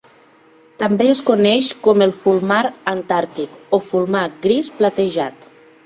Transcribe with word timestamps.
També 0.83 1.05
es 1.09 1.21
coneix 1.27 1.67
com 1.89 2.03
el 2.07 2.15
fulmar 2.23 2.63
antàrtic 2.95 3.79
o 3.81 3.85
fulmar 3.93 4.27
gris 4.51 4.77
platejat. 4.81 5.53